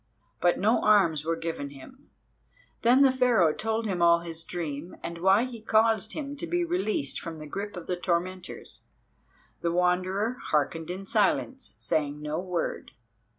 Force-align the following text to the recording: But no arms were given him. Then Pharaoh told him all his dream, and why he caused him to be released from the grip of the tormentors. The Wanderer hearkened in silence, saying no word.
But 0.41 0.57
no 0.57 0.83
arms 0.83 1.23
were 1.25 1.35
given 1.35 1.69
him. 1.69 2.09
Then 2.81 3.07
Pharaoh 3.11 3.53
told 3.53 3.85
him 3.85 4.01
all 4.01 4.21
his 4.21 4.43
dream, 4.43 4.95
and 5.03 5.19
why 5.19 5.43
he 5.43 5.61
caused 5.61 6.13
him 6.13 6.35
to 6.37 6.47
be 6.47 6.65
released 6.65 7.19
from 7.19 7.37
the 7.37 7.45
grip 7.45 7.77
of 7.77 7.85
the 7.85 7.95
tormentors. 7.97 8.85
The 9.61 9.71
Wanderer 9.71 10.37
hearkened 10.45 10.89
in 10.89 11.05
silence, 11.05 11.75
saying 11.77 12.19
no 12.19 12.39
word. 12.39 12.93